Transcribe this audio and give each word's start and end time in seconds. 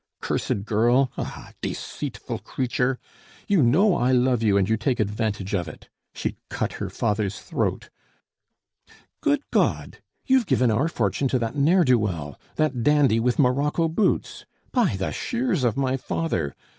Cursed 0.19 0.63
girl! 0.65 1.11
Ah, 1.15 1.51
deceitful 1.61 2.39
creature! 2.39 2.97
You 3.47 3.61
know 3.61 3.95
I 3.95 4.11
love 4.11 4.41
you, 4.41 4.57
and 4.57 4.67
you 4.67 4.75
take 4.75 4.99
advantage 4.99 5.53
of 5.53 5.67
it. 5.67 5.89
She'd 6.11 6.37
cut 6.49 6.73
her 6.81 6.89
father's 6.89 7.39
throat! 7.39 7.91
Good 9.21 9.43
God! 9.51 9.99
you've 10.25 10.47
given 10.47 10.71
our 10.71 10.87
fortune 10.87 11.27
to 11.27 11.37
that 11.37 11.55
ne'er 11.55 11.83
do 11.83 11.99
well, 11.99 12.39
that 12.55 12.81
dandy 12.81 13.19
with 13.19 13.37
morocco 13.37 13.87
boots! 13.87 14.43
By 14.71 14.95
the 14.95 15.11
shears 15.11 15.63
of 15.63 15.77
my 15.77 15.97
father! 15.97 16.55